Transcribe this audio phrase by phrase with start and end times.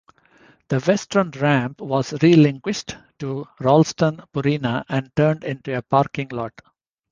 [0.69, 6.59] The western ramp was relinquished to Ralston Purina and turned into a parking lot.